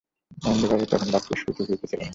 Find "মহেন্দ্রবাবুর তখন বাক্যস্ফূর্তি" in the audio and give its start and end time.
0.41-1.61